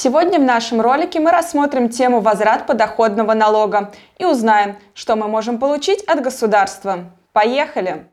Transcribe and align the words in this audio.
Сегодня 0.00 0.38
в 0.38 0.44
нашем 0.44 0.80
ролике 0.80 1.18
мы 1.18 1.32
рассмотрим 1.32 1.88
тему 1.88 2.20
возврат 2.20 2.68
подоходного 2.68 3.34
налога 3.34 3.90
и 4.16 4.24
узнаем, 4.24 4.76
что 4.94 5.16
мы 5.16 5.26
можем 5.26 5.58
получить 5.58 6.04
от 6.04 6.22
государства. 6.22 7.06
Поехали! 7.32 8.06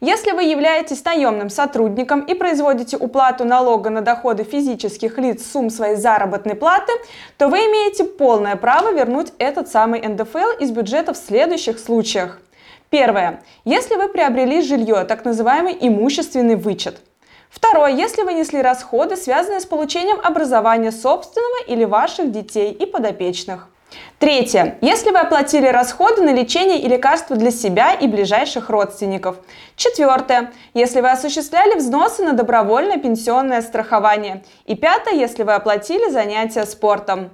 Если 0.00 0.32
вы 0.32 0.42
являетесь 0.42 1.04
наемным 1.04 1.50
сотрудником 1.50 2.22
и 2.22 2.34
производите 2.34 2.96
уплату 2.96 3.44
налога 3.44 3.90
на 3.90 4.00
доходы 4.00 4.42
физических 4.42 5.18
лиц 5.18 5.46
сумм 5.48 5.70
своей 5.70 5.94
заработной 5.94 6.56
платы, 6.56 6.90
то 7.38 7.46
вы 7.46 7.58
имеете 7.58 8.02
полное 8.02 8.56
право 8.56 8.90
вернуть 8.90 9.32
этот 9.38 9.68
самый 9.68 10.00
НДФЛ 10.00 10.58
из 10.58 10.72
бюджета 10.72 11.14
в 11.14 11.16
следующих 11.16 11.78
случаях. 11.78 12.40
Первое. 12.90 13.44
Если 13.64 13.94
вы 13.94 14.08
приобрели 14.08 14.62
жилье, 14.62 15.04
так 15.04 15.24
называемый 15.24 15.76
имущественный 15.78 16.56
вычет. 16.56 17.05
Второе. 17.50 17.92
Если 17.92 18.22
вы 18.22 18.34
несли 18.34 18.60
расходы, 18.60 19.16
связанные 19.16 19.60
с 19.60 19.66
получением 19.66 20.20
образования 20.22 20.92
собственного 20.92 21.64
или 21.66 21.84
ваших 21.84 22.30
детей 22.30 22.72
и 22.72 22.86
подопечных. 22.86 23.68
Третье. 24.18 24.78
Если 24.80 25.10
вы 25.10 25.18
оплатили 25.18 25.66
расходы 25.66 26.22
на 26.22 26.32
лечение 26.32 26.80
и 26.80 26.88
лекарства 26.88 27.36
для 27.36 27.50
себя 27.50 27.92
и 27.92 28.06
ближайших 28.06 28.70
родственников. 28.70 29.36
Четвертое. 29.76 30.52
Если 30.74 31.00
вы 31.00 31.10
осуществляли 31.10 31.76
взносы 31.78 32.24
на 32.24 32.32
добровольное 32.32 32.98
пенсионное 32.98 33.62
страхование. 33.62 34.42
И 34.64 34.74
пятое. 34.74 35.14
Если 35.14 35.42
вы 35.42 35.54
оплатили 35.54 36.10
занятия 36.10 36.64
спортом. 36.64 37.30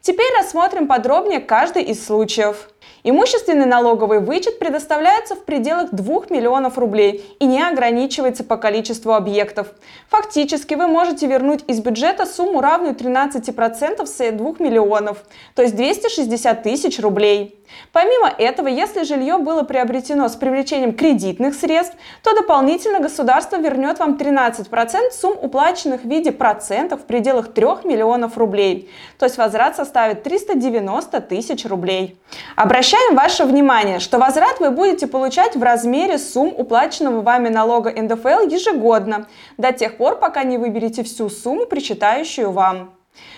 Теперь 0.00 0.30
рассмотрим 0.38 0.86
подробнее 0.86 1.40
каждый 1.40 1.82
из 1.84 2.04
случаев. 2.04 2.68
Имущественный 3.06 3.66
налоговый 3.66 4.18
вычет 4.18 4.58
предоставляется 4.58 5.34
в 5.34 5.44
пределах 5.44 5.90
2 5.90 6.22
миллионов 6.30 6.78
рублей 6.78 7.36
и 7.38 7.44
не 7.44 7.62
ограничивается 7.62 8.44
по 8.44 8.56
количеству 8.56 9.12
объектов. 9.12 9.66
Фактически 10.08 10.72
вы 10.72 10.86
можете 10.86 11.26
вернуть 11.26 11.64
из 11.66 11.80
бюджета 11.80 12.24
сумму 12.24 12.62
равную 12.62 12.94
13% 12.94 14.06
с 14.06 14.30
2 14.32 14.54
миллионов, 14.58 15.18
то 15.54 15.60
есть 15.60 15.76
260 15.76 16.62
тысяч 16.62 16.98
рублей. 16.98 17.62
Помимо 17.92 18.28
этого, 18.28 18.68
если 18.68 19.04
жилье 19.04 19.38
было 19.38 19.62
приобретено 19.62 20.28
с 20.28 20.36
привлечением 20.36 20.94
кредитных 20.94 21.54
средств, 21.54 21.96
то 22.22 22.34
дополнительно 22.34 23.00
государство 23.00 23.56
вернет 23.56 23.98
вам 23.98 24.16
13% 24.16 25.10
сумм, 25.12 25.38
уплаченных 25.40 26.02
в 26.02 26.08
виде 26.08 26.32
процентов 26.32 27.02
в 27.02 27.04
пределах 27.04 27.52
3 27.52 27.66
миллионов 27.84 28.36
рублей. 28.36 28.90
То 29.18 29.26
есть 29.26 29.38
возврат 29.38 29.76
составит 29.76 30.22
390 30.22 31.20
тысяч 31.20 31.64
рублей. 31.66 32.18
Обращаем 32.56 33.14
ваше 33.14 33.44
внимание, 33.44 34.00
что 34.00 34.18
возврат 34.18 34.60
вы 34.60 34.70
будете 34.70 35.06
получать 35.06 35.56
в 35.56 35.62
размере 35.62 36.18
сумм 36.18 36.52
уплаченного 36.56 37.20
вами 37.20 37.48
налога 37.48 37.90
НДФЛ 37.90 38.48
ежегодно, 38.48 39.26
до 39.56 39.72
тех 39.72 39.96
пор, 39.96 40.18
пока 40.18 40.44
не 40.44 40.58
выберете 40.58 41.02
всю 41.02 41.28
сумму, 41.28 41.66
причитающую 41.66 42.50
вам. 42.50 42.94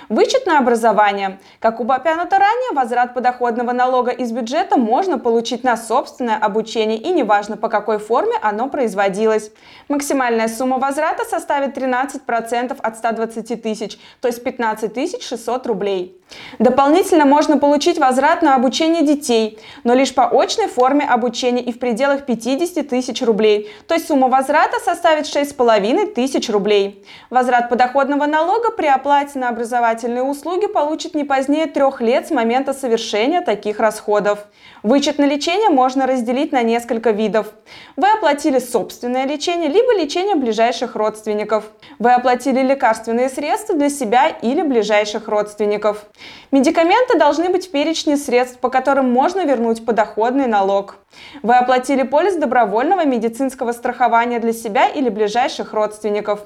Вычет 0.09 0.47
на 0.47 0.59
образование. 0.59 1.41
Как 1.59 1.81
упомянуто 1.81 2.39
ранее, 2.39 2.73
возврат 2.73 3.13
подоходного 3.13 3.73
налога 3.73 4.13
из 4.13 4.31
бюджета 4.31 4.77
можно 4.77 5.19
получить 5.19 5.65
на 5.65 5.77
собственное 5.77 6.37
обучение 6.37 6.99
и 6.99 7.11
неважно 7.11 7.57
по 7.57 7.69
какой 7.69 7.99
форме 7.99 8.35
оно 8.41 8.69
производилось. 8.69 9.51
Максимальная 9.89 10.47
сумма 10.47 10.79
возврата 10.79 11.25
составит 11.25 11.77
13% 11.77 12.79
от 12.81 12.97
120 12.97 13.63
тысяч, 13.63 13.99
то 14.21 14.29
есть 14.29 14.45
15 14.45 15.23
600 15.23 15.67
рублей. 15.67 16.21
Дополнительно 16.59 17.25
можно 17.25 17.59
получить 17.59 17.99
возврат 17.99 18.43
на 18.43 18.55
обучение 18.55 19.03
детей, 19.03 19.59
но 19.85 19.95
лишь 19.95 20.15
по 20.15 20.29
очной 20.29 20.69
форме 20.69 21.05
обучения 21.05 21.63
и 21.63 21.73
в 21.73 21.79
пределах 21.79 22.25
50 22.25 22.89
тысяч 22.89 23.23
рублей, 23.23 23.71
то 23.87 23.95
есть 23.95 24.09
сумма 24.09 24.29
возврата 24.29 24.81
составит 24.81 25.27
6,5 25.27 26.15
тысяч 26.15 26.49
рублей. 26.49 27.05
Возврат 27.31 27.69
подоходного 27.69 28.27
налога 28.27 28.71
при 28.71 28.87
оплате 28.87 29.39
на 29.39 29.51
образовательные 29.51 30.23
услуги 30.23 30.67
получит 30.67 31.15
не 31.15 31.25
позднее 31.25 31.67
трех 31.67 32.01
лет 32.01 32.29
с 32.29 32.31
момента 32.31 32.73
совершения 32.73 33.43
таких 33.43 33.79
расходов. 33.79 34.47
Вычет 34.83 35.19
на 35.19 35.25
лечение 35.25 35.69
можно 35.69 36.07
разделить 36.07 36.53
на 36.53 36.63
несколько 36.63 37.11
видов. 37.11 37.49
Вы 37.97 38.09
оплатили 38.11 38.59
собственное 38.59 39.27
лечение, 39.27 39.69
либо 39.69 39.95
лечение 39.95 40.35
ближайших 40.35 40.97
родственников. 40.97 41.65
Вы 41.99 42.13
оплатили 42.13 42.61
лекарственные 42.63 43.29
средства 43.29 43.75
для 43.75 43.89
себя 43.91 44.29
или 44.29 44.63
ближайших 44.63 45.29
родственников. 45.29 46.07
Медикаменты 46.51 47.19
должны 47.19 47.49
быть 47.49 47.69
в 47.69 47.71
перечне 47.71 48.17
средств, 48.17 48.59
по 48.59 48.71
которым 48.71 49.13
можно 49.13 49.45
вернуть 49.45 49.85
подоходный 49.85 50.47
налог. 50.47 50.97
Вы 51.43 51.55
оплатили 51.57 52.03
полис 52.03 52.37
добровольного 52.37 53.05
медицинского 53.05 53.73
страхования 53.73 54.39
для 54.39 54.53
себя 54.53 54.89
или 54.89 55.09
ближайших 55.09 55.73
родственников. 55.73 56.41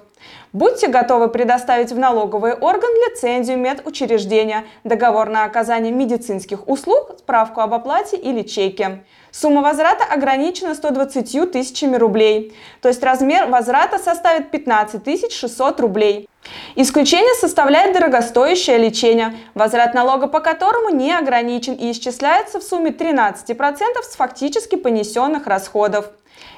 Будьте 0.52 0.88
готовы 0.88 1.28
предоставить 1.28 1.92
в 1.92 1.98
налоговый 1.98 2.54
орган 2.54 2.90
лицензию 3.08 3.58
медучреждения, 3.58 4.64
договор 4.84 5.28
на 5.28 5.44
оказание 5.44 5.92
медицинских 5.92 6.68
услуг, 6.68 7.16
справку 7.18 7.60
об 7.60 7.72
оплате 7.72 8.16
или 8.16 8.42
чеки. 8.42 9.02
Сумма 9.30 9.62
возврата 9.62 10.04
ограничена 10.04 10.74
120 10.74 11.52
тысячами 11.52 11.96
рублей, 11.96 12.56
то 12.82 12.88
есть 12.88 13.02
размер 13.02 13.46
возврата 13.46 13.98
составит 13.98 14.50
15 14.50 15.32
600 15.32 15.80
рублей. 15.80 16.28
Исключение 16.74 17.34
составляет 17.34 17.94
дорогостоящее 17.94 18.78
лечение, 18.78 19.36
возврат 19.54 19.94
налога 19.94 20.26
по 20.26 20.40
которому 20.40 20.90
не 20.90 21.12
ограничен 21.12 21.74
и 21.74 21.92
исчисляется 21.92 22.60
в 22.60 22.62
сумме 22.62 22.90
13% 22.90 23.54
с 24.02 24.16
фактически 24.16 24.76
понесенных 24.76 25.46
расходов. 25.46 26.10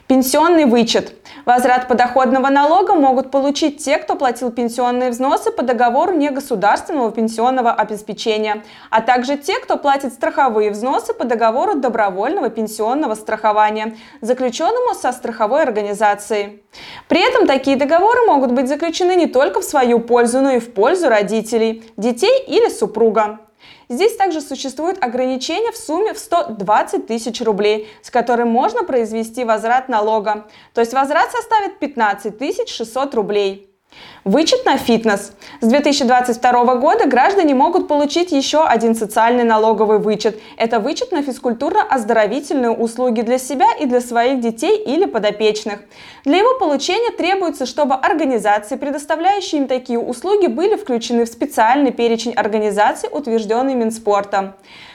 Пенсионный 0.07 0.67
вычет. 0.67 1.15
Возврат 1.47 1.89
подоходного 1.89 2.49
налога 2.49 2.95
могут 2.95 3.31
получить 3.31 3.83
те, 3.83 3.99
кто 3.99 4.15
платил 4.15 4.51
пенсионные 4.51 5.11
взносы 5.11 5.51
по 5.51 5.63
договору 5.63 6.13
негосударственного 6.13 7.11
пенсионного 7.11 7.73
обеспечения, 7.73 8.63
а 8.91 9.01
также 9.01 9.37
те, 9.37 9.59
кто 9.59 9.77
платит 9.77 10.13
страховые 10.13 10.71
взносы 10.71 11.15
по 11.15 11.25
договору 11.25 11.77
добровольного 11.77 12.51
пенсионного 12.51 13.15
страхования, 13.15 13.97
заключенному 14.21 14.95
со 14.95 15.13
страховой 15.13 15.63
организацией. 15.63 16.63
При 17.09 17.27
этом 17.27 17.47
такие 17.47 17.77
договоры 17.77 18.21
могут 18.27 18.53
быть 18.53 18.69
заключены 18.69 19.15
не 19.15 19.27
только 19.27 19.61
в 19.61 19.65
свою 19.65 19.99
пользу, 19.99 20.41
но 20.41 20.51
и 20.51 20.59
в 20.59 20.75
пользу 20.75 21.09
родителей, 21.09 21.91
детей 21.97 22.45
или 22.47 22.69
супруга. 22.69 23.41
Здесь 23.93 24.17
также 24.17 24.41
существует 24.41 25.05
ограничение 25.05 25.71
в 25.71 25.77
сумме 25.77 26.15
в 26.15 26.19
120 26.19 27.07
тысяч 27.07 27.43
рублей, 27.43 27.91
с 28.01 28.11
которым 28.11 28.49
можно 28.49 28.85
произвести 28.85 29.45
возврат 29.45 29.91
налога. 29.91 30.47
То 30.73 30.81
есть 30.81 30.95
возврат 30.95 31.31
составит 31.31 31.79
15 31.79 32.39
600 32.71 33.15
рублей. 33.15 33.72
Вычет 34.25 34.65
на 34.65 34.77
фитнес. 34.77 35.33
С 35.61 35.67
2022 35.67 36.77
года 36.77 37.09
граждане 37.09 37.57
могут 37.57 37.89
получить 37.89 38.31
еще 38.31 38.65
один 38.65 38.95
социальный 38.95 39.43
налоговый 39.43 39.99
вычет. 39.99 40.41
Это 40.57 40.79
вычет 40.79 41.11
на 41.11 41.23
физкультурно-оздоровительные 41.23 42.71
услуги 42.71 43.23
для 43.23 43.39
себя 43.39 43.67
и 43.81 43.87
для 43.87 44.01
своих 44.01 44.39
детей 44.39 44.79
или 44.79 45.07
подопечных. 45.07 45.81
Для 46.25 46.39
его 46.39 46.57
получения 46.61 47.11
требуется, 47.11 47.67
чтобы 47.67 47.97
организации, 47.97 48.77
предоставляющие 48.77 49.63
им 49.63 49.67
такие 49.67 49.99
услуги, 49.99 50.47
были 50.47 50.77
включены 50.77 51.25
в 51.25 51.29
специальный 51.29 51.91
перечень 51.91 52.33
организаций, 52.33 53.09
утвержденный 53.11 53.75
Минспортом. 53.75 54.55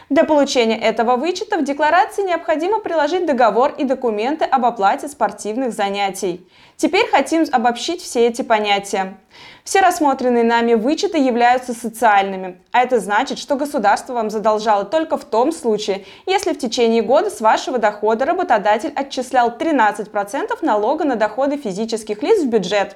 Для 0.09 0.23
получения 0.23 0.77
этого 0.77 1.17
вычета 1.17 1.57
в 1.57 1.65
декларации 1.65 2.21
необходимо 2.21 2.79
приложить 2.79 3.25
договор 3.25 3.73
и 3.77 3.83
документы 3.83 4.45
об 4.45 4.63
оплате 4.63 5.09
спортивных 5.09 5.73
занятий. 5.73 6.47
Теперь 6.77 7.09
хотим 7.09 7.43
обобщить 7.51 8.01
все 8.01 8.27
эти 8.27 8.41
понятия. 8.41 9.17
Все 9.65 9.81
рассмотренные 9.81 10.45
нами 10.45 10.75
вычеты 10.75 11.17
являются 11.17 11.73
социальными, 11.73 12.61
а 12.71 12.83
это 12.83 13.01
значит, 13.01 13.37
что 13.37 13.57
государство 13.57 14.13
вам 14.13 14.29
задолжало 14.29 14.85
только 14.85 15.17
в 15.17 15.25
том 15.25 15.51
случае, 15.51 16.05
если 16.25 16.53
в 16.53 16.57
течение 16.57 17.01
года 17.01 17.29
с 17.29 17.41
вашего 17.41 17.77
дохода 17.77 18.23
работодатель 18.23 18.93
отчислял 18.95 19.49
13% 19.49 20.57
налога 20.61 21.03
на 21.03 21.17
доходы 21.17 21.57
физических 21.57 22.23
лиц 22.23 22.43
в 22.43 22.47
бюджет. 22.47 22.95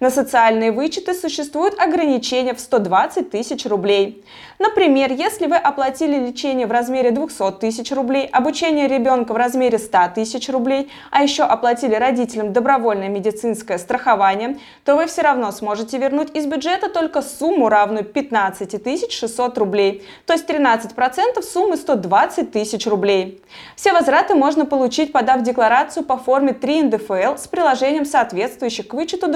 На 0.00 0.10
социальные 0.10 0.70
вычеты 0.70 1.12
существуют 1.12 1.80
ограничения 1.80 2.54
в 2.54 2.60
120 2.60 3.30
тысяч 3.30 3.66
рублей. 3.66 4.24
Например, 4.60 5.10
если 5.10 5.46
вы 5.46 5.56
оплатили 5.56 6.16
лечение 6.28 6.68
в 6.68 6.72
размере 6.72 7.10
200 7.10 7.58
тысяч 7.58 7.90
рублей, 7.90 8.26
обучение 8.26 8.86
ребенка 8.86 9.32
в 9.32 9.36
размере 9.36 9.78
100 9.78 9.98
тысяч 10.14 10.48
рублей, 10.48 10.88
а 11.10 11.22
еще 11.22 11.42
оплатили 11.42 11.96
родителям 11.96 12.52
добровольное 12.52 13.08
медицинское 13.08 13.78
страхование, 13.78 14.58
то 14.84 14.94
вы 14.94 15.06
все 15.06 15.22
равно 15.22 15.50
сможете 15.50 15.98
вернуть 15.98 16.34
из 16.36 16.46
бюджета 16.46 16.88
только 16.88 17.20
сумму, 17.20 17.68
равную 17.68 18.04
15 18.04 19.12
600 19.12 19.58
рублей, 19.58 20.04
то 20.26 20.32
есть 20.32 20.48
13% 20.48 21.42
суммы 21.42 21.76
120 21.76 22.52
тысяч 22.52 22.86
рублей. 22.86 23.42
Все 23.74 23.92
возвраты 23.92 24.36
можно 24.36 24.64
получить, 24.64 25.10
подав 25.10 25.42
декларацию 25.42 26.04
по 26.04 26.16
форме 26.16 26.52
3 26.52 26.84
НДФЛ 26.84 27.36
с 27.36 27.48
приложением 27.48 28.04
соответствующих 28.04 28.88
к 28.88 28.94
вычету 28.94 29.28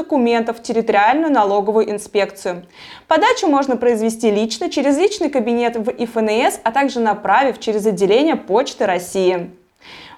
в 0.53 0.63
территориальную 0.63 1.33
налоговую 1.33 1.91
инспекцию. 1.91 2.65
Подачу 3.09 3.47
можно 3.47 3.77
произвести 3.77 4.31
лично 4.31 4.71
через 4.71 4.99
личный 4.99 5.31
кабинет 5.31 5.77
в 5.77 5.91
ИФНС, 5.91 6.61
а 6.65 6.73
также 6.73 7.01
направив 7.01 7.61
через 7.61 7.87
отделение 7.87 8.37
Почты 8.37 8.87
России. 8.87 9.51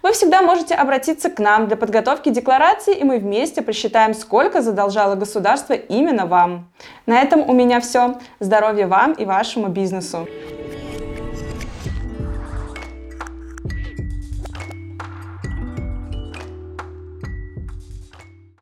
вы 0.03 0.13
всегда 0.13 0.43
можете 0.43 0.75
обратиться 0.75 1.31
к 1.31 1.39
нам 1.39 1.67
для 1.67 1.77
подготовки 1.77 2.29
декларации, 2.29 2.95
и 2.95 3.05
мы 3.05 3.19
вместе 3.19 3.63
посчитаем, 3.63 4.15
сколько 4.15 4.63
задолжало 4.63 5.15
государство 5.15 5.73
именно 5.73 6.27
вам. 6.27 6.69
На 7.07 7.23
этом 7.23 7.49
у 7.49 7.53
меня 7.53 7.81
все. 7.81 8.17
Здоровья 8.41 8.87
вам 8.87 9.13
и 9.13 9.25
вашему 9.25 9.69
бизнесу! 9.69 10.27